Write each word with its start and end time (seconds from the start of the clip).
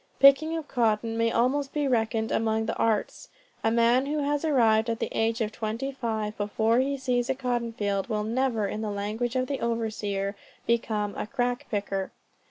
Picking 0.19 0.57
of 0.57 0.67
cotton 0.67 1.15
may 1.15 1.31
almost 1.31 1.73
be 1.73 1.87
reckoned 1.87 2.31
among 2.31 2.65
the 2.65 2.75
arts. 2.75 3.29
A 3.63 3.69
man 3.69 4.07
who 4.07 4.23
has 4.23 4.43
arrived 4.43 4.89
at 4.89 4.97
the 4.97 5.15
age 5.15 5.41
of 5.41 5.51
twenty 5.51 5.91
five 5.91 6.35
before 6.37 6.79
he 6.79 6.97
sees 6.97 7.29
a 7.29 7.35
cotton 7.35 7.71
field, 7.73 8.09
will 8.09 8.23
never, 8.23 8.65
in 8.67 8.81
the 8.81 8.89
language 8.89 9.35
of 9.35 9.45
the 9.45 9.59
overseer, 9.61 10.35
become 10.65 11.13
a 11.15 11.27
crack 11.27 11.67
picker. 11.69 12.11